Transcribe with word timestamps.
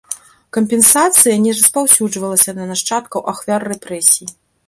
Кампенсацыя 0.55 1.35
не 1.43 1.51
распаўсюджвалася 1.59 2.51
на 2.59 2.65
нашчадкаў 2.71 3.21
ахвяр 3.35 3.61
рэпрэсій. 3.75 4.27